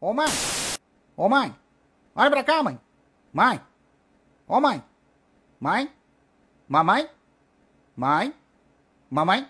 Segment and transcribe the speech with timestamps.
[0.00, 0.28] Ô mãe!
[1.14, 1.54] Ô mãe!
[2.14, 2.80] Olha pra cá, mãe!
[3.32, 3.60] Mãe!
[4.48, 4.82] Ô mãe!
[5.60, 5.92] Mãe?
[6.66, 7.10] Mamãe?
[7.94, 8.34] Mãe?
[9.10, 9.46] Mamãe?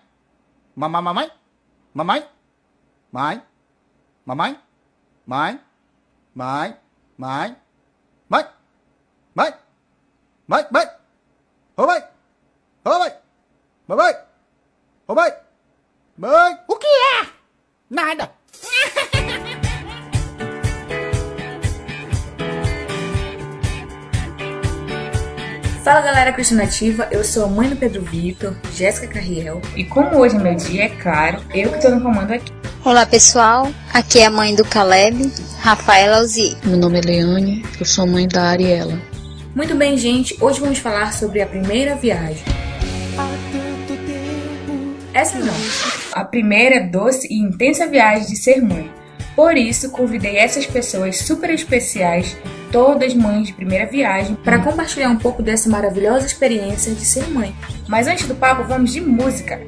[0.74, 1.00] Mamãe?
[1.04, 1.30] Mamãe?
[1.94, 2.28] Mamãe?
[3.12, 3.42] Mãe?
[4.26, 4.60] Mamãe?
[5.24, 5.60] Mãe?
[6.34, 6.76] Mãe?
[7.16, 7.56] Mãe?
[8.28, 8.46] Mãe?
[9.34, 9.54] Mãe?
[10.48, 10.66] Mãe?
[10.72, 10.86] Mãe?
[11.76, 12.02] Ô mãe!
[12.84, 13.12] Ô mãe!
[13.86, 14.16] Mamãe!
[15.06, 15.32] Ô mãe!
[16.16, 16.64] Mãe!
[16.66, 17.32] O que é?
[17.88, 18.39] Nada!
[25.90, 30.36] Fala galera Nativa, eu sou a mãe do Pedro Vitor, Jéssica Carriel, e como hoje
[30.36, 32.52] é meu dia, é claro, eu que estou no comando aqui.
[32.84, 36.56] Olá pessoal, aqui é a mãe do Caleb, Rafaela Alzi.
[36.62, 38.96] Meu nome é Leane, eu sou mãe da Ariela.
[39.52, 42.44] Muito bem, gente, hoje vamos falar sobre a primeira viagem.
[45.12, 45.54] Essa não,
[46.12, 48.88] a primeira doce e intensa viagem de ser mãe.
[49.34, 52.36] Por isso, convidei essas pessoas super especiais,
[52.70, 57.54] todas mães de primeira viagem, para compartilhar um pouco dessa maravilhosa experiência de ser mãe.
[57.88, 59.60] Mas antes do papo, vamos de música.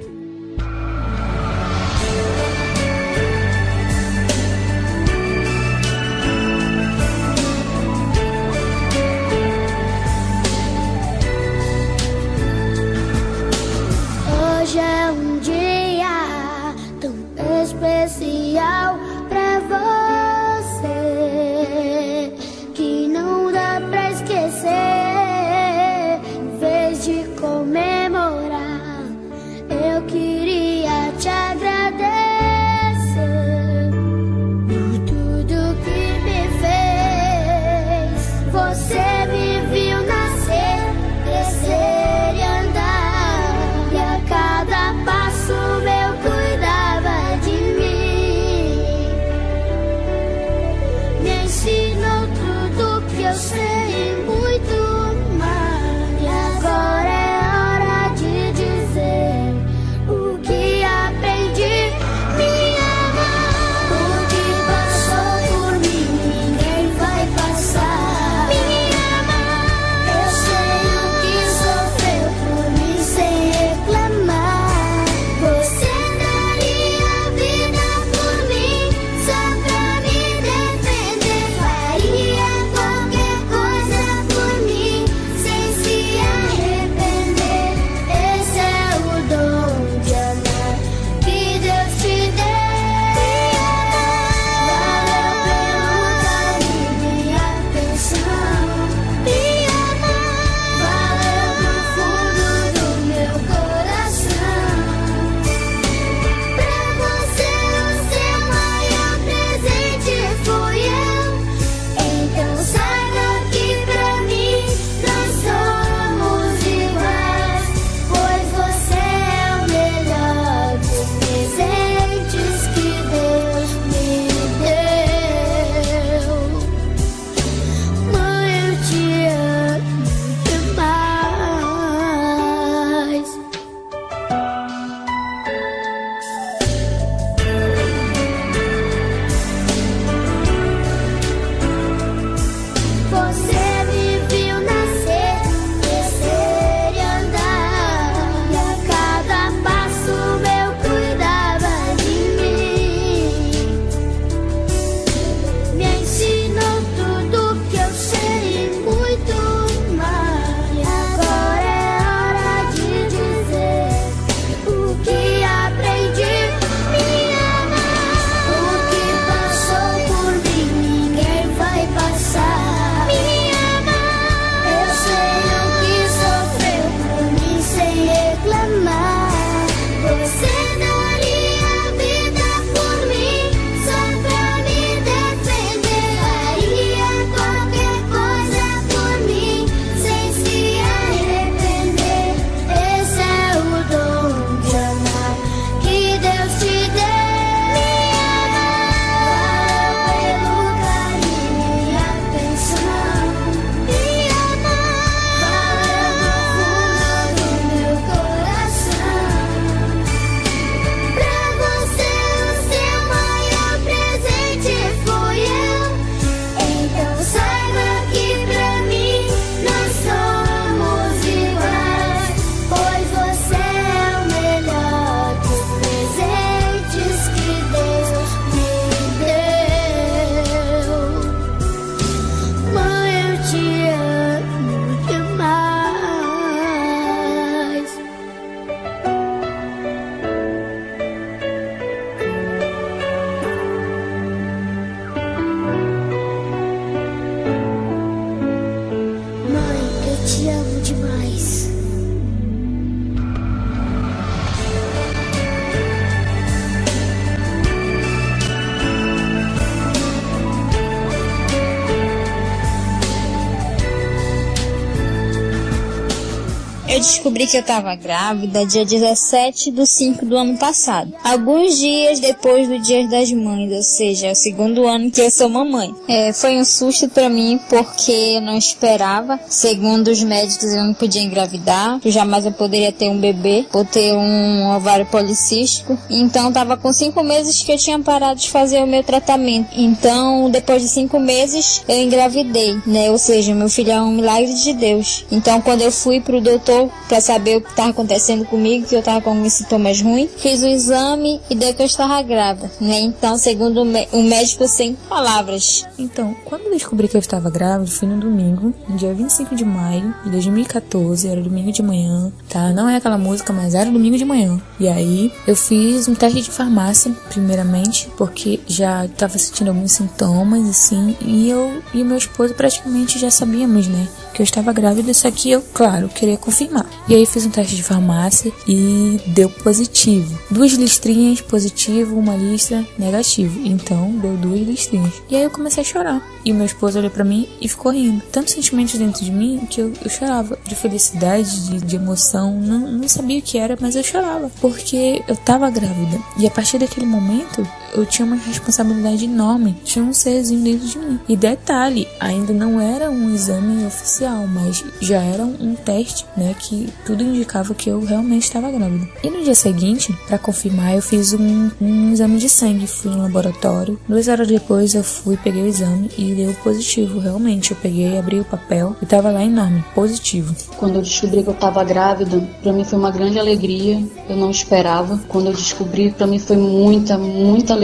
[267.02, 271.12] Descobri que eu estava grávida dia 17 de 5 do ano passado.
[271.25, 275.31] Alguns dias depois do Dia das Mães, ou seja, é o segundo ano que eu
[275.31, 275.93] sou mamãe.
[276.08, 279.38] É, foi um susto para mim porque eu não esperava.
[279.49, 282.00] Segundo os médicos, eu não podia engravidar.
[282.04, 285.99] Jamais eu poderia ter um bebê ou ter um ovário policístico.
[286.08, 289.70] Então, estava com cinco meses que eu tinha parado de fazer o meu tratamento.
[289.76, 293.10] Então, depois de cinco meses, eu engravidei, né?
[293.10, 295.25] Ou seja, meu filho é um milagre de Deus.
[295.32, 299.00] Então, quando eu fui pro doutor para saber o que estava acontecendo comigo, que eu
[299.00, 303.00] estava com alguns sintomas ruins, fiz o exame e deu que eu estava grávida, né?
[303.00, 305.85] Então, segundo o médico, sem palavras.
[305.99, 309.65] Então, quando eu descobri que eu estava grávida, foi no domingo, no dia 25 de
[309.65, 312.71] maio de 2014, era domingo de manhã, tá?
[312.73, 314.61] Não é aquela música, mas era domingo de manhã.
[314.81, 320.67] E aí, eu fiz um teste de farmácia, primeiramente, porque já estava sentindo alguns sintomas,
[320.69, 324.09] assim, e eu e meu esposo praticamente já sabíamos, né?
[324.32, 326.87] Que eu estava grávida, só que eu, claro, queria confirmar.
[327.08, 330.38] E aí fiz um teste de farmácia e deu positivo.
[330.50, 333.61] Duas listrinhas positivo, uma listra negativo.
[333.64, 335.23] Então deu duas listrinhas.
[335.29, 336.23] E aí eu comecei a chorar.
[336.44, 338.23] E meu esposo olhou para mim e ficou rindo.
[338.32, 340.58] Tantos sentimentos dentro de mim que eu, eu chorava.
[340.64, 342.61] De felicidade, de, de emoção.
[342.61, 344.50] Não, não sabia o que era, mas eu chorava.
[344.61, 346.19] Porque eu tava grávida.
[346.38, 349.77] E a partir daquele momento, eu tinha uma responsabilidade enorme.
[349.85, 351.21] Tinha um serzinho dentro de mim.
[351.29, 356.55] E detalhe, ainda não era um exame oficial, mas já era um teste, né?
[356.59, 359.09] Que tudo indicava que eu realmente estava grávida.
[359.23, 362.87] E no dia seguinte, para confirmar, eu fiz um, um exame de sangue.
[362.87, 363.99] Fui no laboratório.
[364.09, 367.19] Duas horas depois eu fui, peguei o exame e deu positivo.
[367.19, 370.55] Realmente, eu peguei, abri o papel e tava lá enorme, positivo.
[370.77, 374.03] Quando eu descobri que eu tava grávida, para mim foi uma grande alegria.
[374.29, 375.21] Eu não esperava.
[375.29, 377.81] Quando eu descobri, para mim foi muita, muita alegria.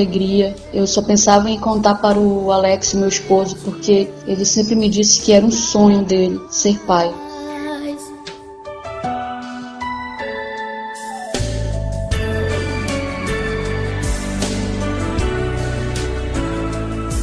[0.72, 5.20] Eu só pensava em contar para o Alex, meu esposo, porque ele sempre me disse
[5.22, 7.12] que era um sonho dele ser pai.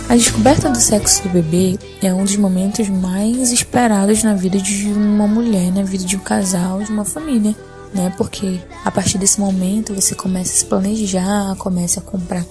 [0.07, 4.87] A descoberta do sexo do bebê é um dos momentos mais esperados na vida de
[4.87, 7.53] uma mulher, na vida de um casal, de uma família,
[7.95, 8.13] né?
[8.17, 12.45] Porque a partir desse momento você começa a se planejar, começa a comprar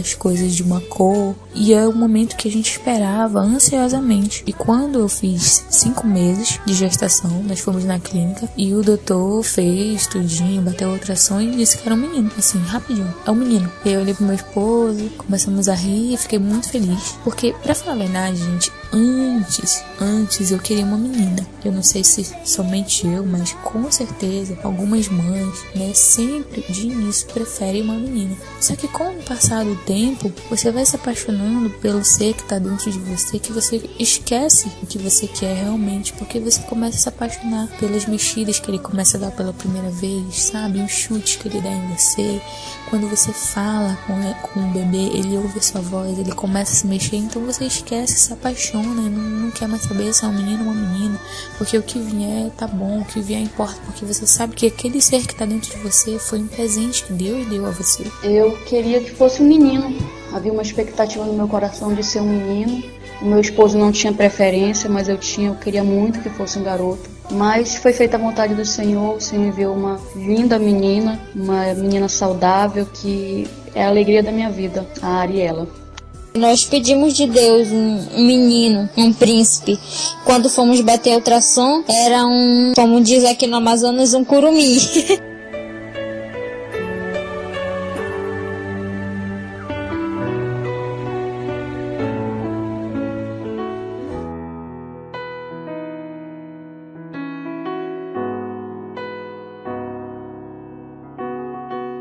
[0.00, 1.34] as coisas de uma cor.
[1.54, 4.42] E é o momento que a gente esperava ansiosamente.
[4.46, 9.42] E quando eu fiz cinco meses de gestação, nós fomos na clínica e o doutor
[9.42, 12.30] fez tudinho, bateu ultrassom e disse que era um menino.
[12.38, 13.12] Assim, rapidinho.
[13.26, 13.70] É um menino.
[13.84, 17.16] Eu olhei pro meu esposo, começamos a rir e fiquei muito feliz.
[17.24, 21.46] Porque, pra falar a verdade, gente, antes, antes eu queria uma menina.
[21.64, 27.26] Eu não sei se somente eu, mas com certeza algumas mães, né, sempre de início
[27.28, 28.36] preferem uma menina.
[28.60, 32.58] Só que com o passar do tempo, você vai se apaixonando pelo ser que está
[32.58, 37.00] dentro de você, que você esquece o que você quer realmente, porque você começa a
[37.00, 40.80] se apaixonar pelas mexidas que ele começa a dar pela primeira vez, sabe?
[40.80, 42.40] Os chutes que ele dá em você.
[42.88, 44.14] Quando você fala com,
[44.48, 47.64] com o bebê, ele ouve a sua voz, ele começa a se mexer, então você
[47.64, 51.20] esquece, se apaixona, não, não quer mais saber se é um menino ou uma menina,
[51.58, 55.02] porque o que vier tá bom, o que vier importa, porque você sabe que aquele
[55.02, 58.10] ser que está dentro de você foi um presente que Deus deu a você.
[58.22, 59.94] Eu queria que fosse um menino.
[60.32, 62.82] Havia uma expectativa no meu coração de ser um menino.
[63.20, 66.62] O meu esposo não tinha preferência, mas eu tinha, eu queria muito que fosse um
[66.62, 67.17] garoto.
[67.30, 72.08] Mas foi feita a vontade do Senhor, o Senhor enviou uma linda menina, uma menina
[72.08, 75.68] saudável que é a alegria da minha vida, a Ariela.
[76.34, 79.78] Nós pedimos de Deus um, menino, um príncipe.
[80.24, 84.78] Quando fomos bater ultrassom, era um, como diz aqui no Amazonas, um curumim.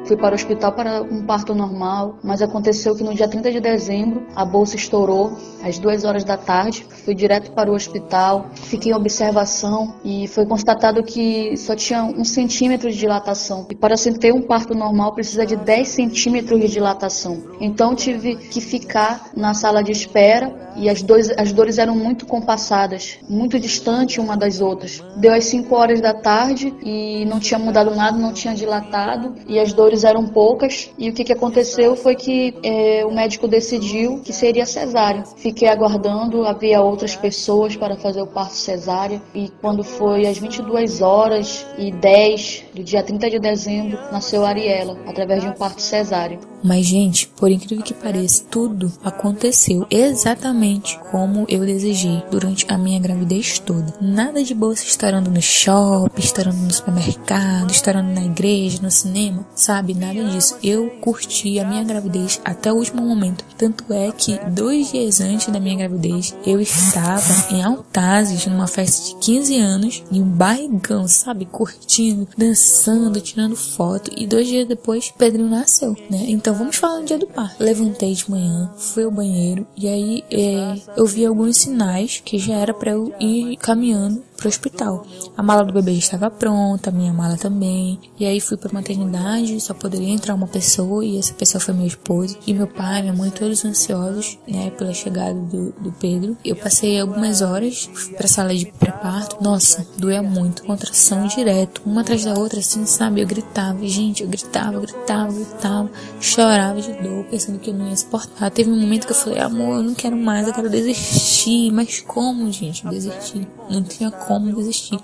[0.07, 3.59] Fui para o hospital para um parto normal, mas aconteceu que no dia 30 de
[3.59, 6.85] dezembro a bolsa estourou às duas horas da tarde.
[7.03, 12.23] Fui direto para o hospital, fiquei em observação e foi constatado que só tinha um
[12.23, 13.67] centímetro de dilatação.
[13.69, 17.43] E para se ter um parto normal precisa de 10 centímetros de dilatação.
[17.59, 22.25] Então tive que ficar na sala de espera e as, dois, as dores eram muito
[22.25, 25.03] compassadas, muito distante uma das outras.
[25.17, 29.59] Deu às 5 horas da tarde e não tinha mudado nada, não tinha dilatado e
[29.59, 34.19] as dores fizeram poucas e o que, que aconteceu foi que é, o médico decidiu
[34.23, 35.23] que seria cesárea.
[35.37, 41.01] Fiquei aguardando, havia outras pessoas para fazer o parto cesárea e quando foi às 22
[41.01, 46.39] horas e 10 do dia 30 de dezembro, nasceu Ariela, através de um parto cesárea.
[46.63, 52.99] Mas, gente, por incrível que pareça, tudo aconteceu exatamente como eu desejei durante a minha
[52.99, 53.93] gravidez toda.
[54.01, 59.86] Nada de bolsa estourando no shopping, estourando no supermercado, estourando na igreja, no cinema, sabe?
[59.93, 60.57] Nada disso.
[60.63, 63.45] Eu curti a minha gravidez até o último momento.
[63.57, 69.09] Tanto é que dois dias antes da minha gravidez, eu estava em Altazes, numa festa
[69.09, 71.45] de 15 anos, em um barrigão, sabe?
[71.45, 74.11] Curtindo, dançando, tirando foto.
[74.15, 76.25] E dois dias depois, Pedrinho nasceu, né?
[76.27, 77.63] Então vamos falar no dia do parto.
[77.63, 82.55] Levantei de manhã, fui ao banheiro e aí é, eu vi alguns sinais que já
[82.55, 85.05] era para eu ir caminhando pro hospital.
[85.35, 87.99] A mala do bebê estava pronta, a minha mala também.
[88.19, 91.87] E aí fui pra maternidade, só poderia entrar uma pessoa e essa pessoa foi meu
[91.87, 92.37] esposo.
[92.45, 96.37] E meu pai, minha mãe, todos ansiosos, né, pela chegada do, do Pedro.
[96.45, 99.43] Eu passei algumas horas pra sala de pré-parto.
[99.43, 103.21] Nossa, doía muito, contração direto, uma atrás da outra, assim, sabe?
[103.21, 105.89] Eu gritava, gente, eu gritava, gritava, gritava,
[106.21, 108.51] chorava de dor, pensando que eu não ia suportar.
[108.51, 111.71] Teve um momento que eu falei, amor, eu não quero mais, eu quero desistir.
[111.71, 113.47] Mas como, gente, desistir?
[113.69, 114.99] Não tinha como desistir.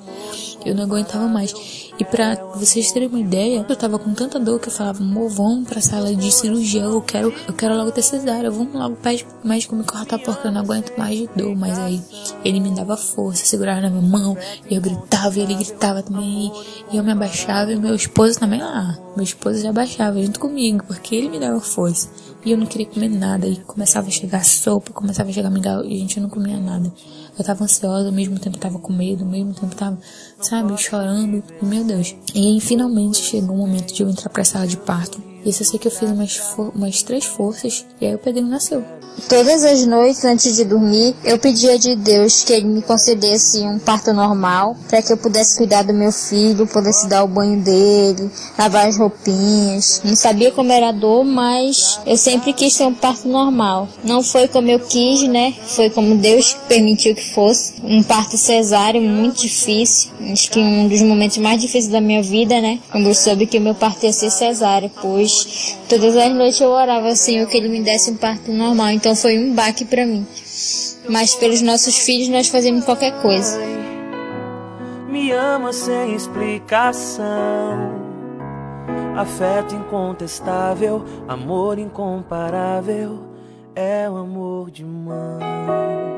[0.65, 1.53] Eu não aguentava mais.
[2.00, 5.30] E para vocês terem uma ideia, eu tava com tanta dor que eu falava, amor,
[5.30, 9.24] vamos pra sala de cirurgia, eu quero, eu quero logo ter cesárea, vamos logo pede
[9.24, 11.56] pro médico me cortar porque eu não aguento mais de dor.
[11.56, 12.01] Mas aí
[12.44, 14.36] ele me dava força, segurava na minha mão,
[14.70, 16.51] e eu gritava, e ele gritava também,
[16.92, 18.98] e eu me abaixava, e meu esposo também lá.
[19.15, 22.10] Meu esposo já abaixava junto comigo, porque ele me dava força.
[22.44, 25.84] E eu não queria comer nada, e começava a chegar sopa, começava a chegar mingau,
[25.86, 26.92] e gente não comia nada.
[27.37, 29.97] Eu tava ansiosa, ao mesmo tempo tava com medo, ao mesmo tempo tava,
[30.39, 31.43] sabe, chorando.
[31.61, 32.15] Meu Deus.
[32.35, 35.32] E finalmente chegou o momento de eu entrar pra sala de parto.
[35.45, 36.41] Isso eu sei que eu fiz umas,
[36.75, 38.83] umas três forças e aí o Pedrinho nasceu.
[39.29, 43.79] Todas as noites antes de dormir, eu pedia de Deus que ele me concedesse um
[43.79, 48.29] parto normal, para que eu pudesse cuidar do meu filho, pudesse dar o banho dele,
[48.57, 50.01] lavar as roupinhas.
[50.03, 53.88] Não sabia como era a dor, mas eu sempre quis ter um parto normal.
[54.03, 55.53] Não foi como eu quis, né?
[55.67, 57.73] Foi como Deus permitiu que fosse.
[57.83, 60.12] Um parto cesáreo muito difícil.
[60.31, 62.79] Acho que um dos momentos mais difíceis da minha vida, né?
[62.91, 65.32] Quando eu soube que meu parto ia ser cesáreo, pois
[65.89, 68.91] todas as noites eu orava assim, que ele me desse um parto normal.
[68.91, 70.25] Então foi um baque para mim.
[71.09, 73.59] Mas pelos nossos filhos nós fazemos qualquer coisa.
[75.09, 77.23] Me ama sem explicação.
[79.15, 83.19] Afeto incontestável, amor incomparável,
[83.75, 86.12] é o amor de mãe.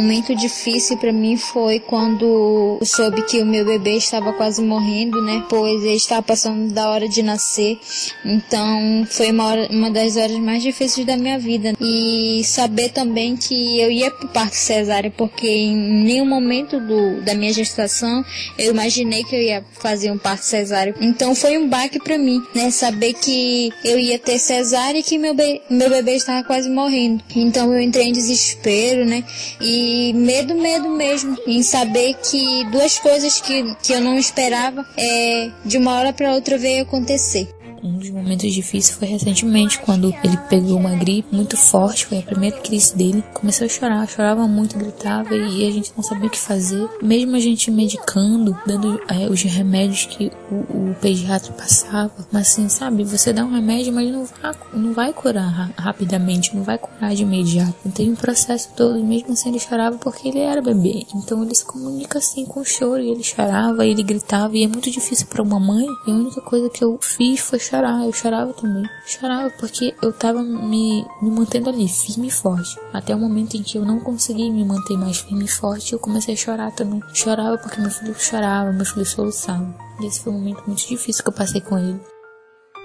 [0.00, 5.44] Momento difícil para mim foi quando soube que o meu bebê estava quase morrendo, né?
[5.48, 7.78] Pois ele estava passando da hora de nascer.
[8.24, 11.74] Então foi uma, hora, uma das horas mais difíceis da minha vida.
[11.80, 17.34] E saber também que eu ia pro parto cesárea, porque em nenhum momento do, da
[17.34, 18.24] minha gestação
[18.58, 20.94] eu imaginei que eu ia fazer um parto cesárea.
[21.00, 22.70] Então foi um baque para mim, né?
[22.70, 27.22] Saber que eu ia ter cesárea e que meu, be meu bebê estava quase morrendo.
[27.36, 29.22] Então eu entrei em desespero, né?
[29.60, 35.50] E medo, medo mesmo, em saber que duas coisas que, que eu não esperava, é,
[35.64, 37.48] de uma hora para outra veio acontecer.
[37.82, 42.22] Um dos momentos difíceis foi recentemente, quando ele pegou uma gripe muito forte, foi a
[42.22, 43.24] primeira crise dele.
[43.32, 46.88] Começou a chorar, chorava muito, gritava e a gente não sabia o que fazer.
[47.02, 52.68] Mesmo a gente medicando, dando é, os remédios que o, o pediatra passava, mas assim,
[52.68, 56.76] sabe, você dá um remédio, mas não vai, não vai curar ra rapidamente, não vai
[56.76, 57.74] curar de imediato.
[57.94, 61.06] Tem um processo todo, e mesmo assim ele chorava porque ele era bebê.
[61.14, 64.64] Então ele se comunica assim com o choro, e ele chorava, e ele gritava, e
[64.64, 65.86] é muito difícil para uma mãe.
[66.06, 68.84] E a única coisa que eu fiz foi chorar, eu chorava também.
[69.06, 72.76] Chorava porque eu tava me, me mantendo ali, firme e forte.
[72.92, 75.98] Até o momento em que eu não consegui me manter mais firme e forte, eu
[75.98, 77.00] comecei a chorar também.
[77.14, 79.72] Chorava porque meu filho chorava, meu filho soluçava.
[80.00, 82.00] E esse foi um momento muito difícil que eu passei com ele.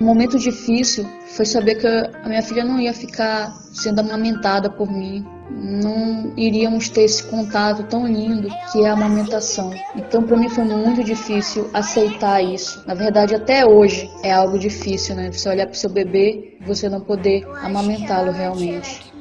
[0.02, 4.92] Um momento difícil foi saber que a minha filha não ia ficar sendo amamentada por
[4.92, 5.25] mim.
[5.50, 9.72] Não iríamos ter esse contato tão lindo que é a amamentação.
[9.96, 12.84] Então, para mim foi muito difícil aceitar isso.
[12.86, 15.32] Na verdade, até hoje é algo difícil, né?
[15.32, 19.14] Você olhar para seu bebê e você não poder amamentá-lo realmente.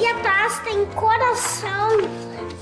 [0.00, 1.98] E a taça tem coração.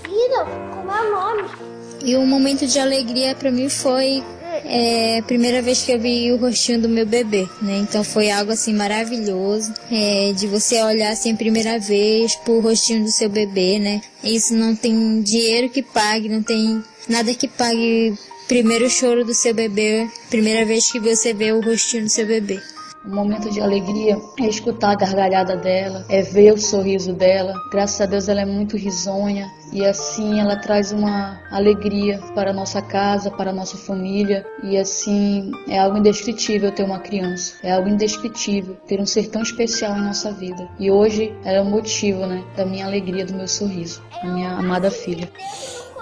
[0.02, 0.44] Vida,
[0.74, 1.71] como é o nome?
[2.04, 4.22] E um momento de alegria para mim foi
[4.64, 7.78] é a primeira vez que eu vi o rostinho do meu bebê, né?
[7.78, 13.02] Então foi algo assim maravilhoso, é, de você olhar assim a primeira vez pro rostinho
[13.02, 14.00] do seu bebê, né?
[14.22, 18.14] Isso não tem dinheiro que pague, não tem nada que pague
[18.46, 22.60] primeiro choro do seu bebê, primeira vez que você vê o rostinho do seu bebê.
[23.04, 27.52] Um momento de alegria é escutar a gargalhada dela, é ver o sorriso dela.
[27.72, 32.80] Graças a Deus ela é muito risonha e assim ela traz uma alegria para nossa
[32.80, 37.54] casa, para nossa família e assim é algo indescritível ter uma criança.
[37.64, 40.68] É algo indescritível ter um ser tão especial em nossa vida.
[40.78, 44.52] E hoje ela é o motivo, né, da minha alegria, do meu sorriso, a minha
[44.52, 45.28] amada filha.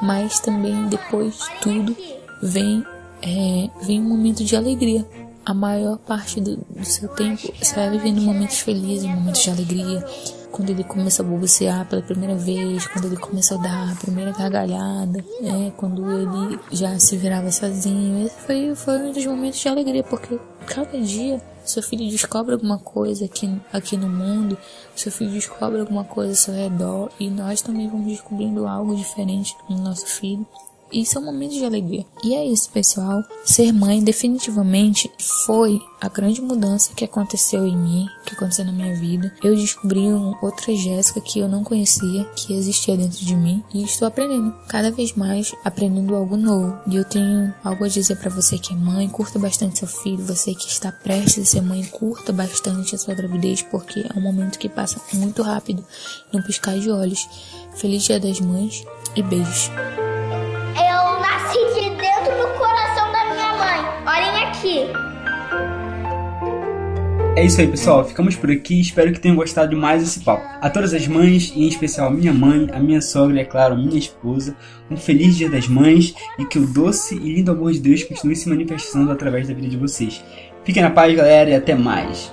[0.03, 1.97] Mas também depois de tudo
[2.43, 2.85] vem
[3.23, 5.07] é, vem um momento de alegria
[5.51, 10.05] a maior parte do, do seu tempo vai vivendo momentos felizes, momentos de alegria.
[10.53, 14.31] Quando ele começa a balbuciar pela primeira vez, quando ele começa a dar a primeira
[14.31, 18.25] gargalhada, é, quando ele já se virava sozinho.
[18.25, 22.79] Esse foi, foi um dos momentos de alegria, porque cada dia seu filho descobre alguma
[22.79, 24.57] coisa aqui, aqui no mundo,
[24.95, 29.57] seu filho descobre alguma coisa ao seu redor e nós também vamos descobrindo algo diferente
[29.69, 30.47] no nosso filho.
[30.93, 32.05] Isso é um momento de alegria.
[32.25, 33.23] E é isso, pessoal.
[33.45, 35.11] Ser mãe definitivamente
[35.47, 39.33] foi a grande mudança que aconteceu em mim, que aconteceu na minha vida.
[39.43, 40.07] Eu descobri
[40.41, 44.91] outra Jéssica que eu não conhecia, que existia dentro de mim, e estou aprendendo cada
[44.91, 46.79] vez mais, aprendendo algo novo.
[46.87, 50.25] E eu tenho algo a dizer para você que é mãe, curta bastante seu filho,
[50.25, 54.23] você que está prestes a ser mãe, curta bastante a sua gravidez, porque é um
[54.23, 55.85] momento que passa muito rápido,
[56.33, 57.29] num piscar de olhos.
[57.77, 59.71] Feliz Dia das Mães e beijos.
[67.41, 68.05] É isso aí, pessoal.
[68.05, 68.79] Ficamos por aqui.
[68.79, 70.47] Espero que tenham gostado de mais esse papo.
[70.61, 73.47] A todas as mães, e em especial a minha mãe, a minha sogra e, é
[73.47, 74.55] claro, a minha esposa,
[74.91, 78.37] um feliz Dia das Mães e que o doce e lindo amor de Deus continue
[78.37, 80.23] se manifestando através da vida de vocês.
[80.65, 82.31] Fiquem na paz, galera, e até mais.